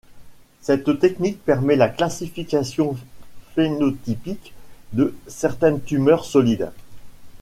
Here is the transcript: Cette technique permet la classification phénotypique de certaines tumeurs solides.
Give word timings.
Cette 0.61 0.97
technique 0.97 1.45
permet 1.45 1.75
la 1.75 1.87
classification 1.87 2.97
phénotypique 3.53 4.51
de 4.93 5.15
certaines 5.27 5.79
tumeurs 5.79 6.25
solides. 6.25 6.71